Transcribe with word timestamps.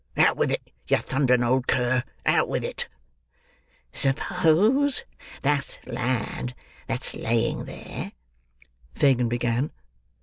Out 0.17 0.35
with 0.35 0.49
it, 0.49 0.71
you 0.87 0.97
thundering 0.97 1.43
old 1.43 1.67
cur, 1.67 2.03
out 2.25 2.49
with 2.49 2.63
it!" 2.63 2.87
"Suppose 3.93 5.03
that 5.43 5.77
lad 5.85 6.55
that's 6.87 7.13
laying 7.13 7.65
there—" 7.65 8.11
Fagin 8.95 9.29
began. 9.29 9.69